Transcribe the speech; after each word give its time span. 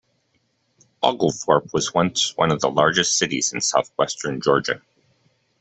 Oglethorpe 1.03 1.71
was 1.73 1.93
once 1.93 2.35
one 2.35 2.49
of 2.51 2.59
the 2.59 2.71
largest 2.71 3.19
cities 3.19 3.53
in 3.53 3.61
southwestern 3.61 4.41
Georgia. 4.41 4.81